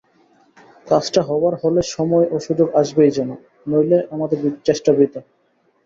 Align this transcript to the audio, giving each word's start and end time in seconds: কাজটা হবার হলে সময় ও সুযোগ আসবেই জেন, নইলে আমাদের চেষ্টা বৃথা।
কাজটা 0.87 1.21
হবার 1.21 1.53
হলে 1.63 1.81
সময় 1.95 2.25
ও 2.31 2.35
সুযোগ 2.39 2.67
আসবেই 2.75 3.11
জেন, 3.11 3.29
নইলে 3.67 3.97
আমাদের 4.11 4.37
চেষ্টা 4.65 4.91
বৃথা। 4.97 5.21